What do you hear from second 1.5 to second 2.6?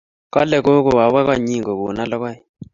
kogono logoek.